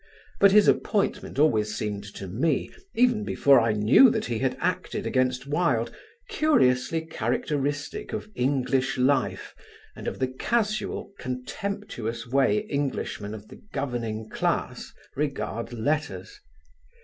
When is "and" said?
9.95-10.07